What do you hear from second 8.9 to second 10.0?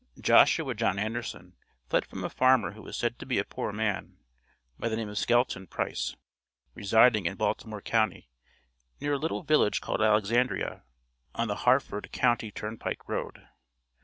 near a little village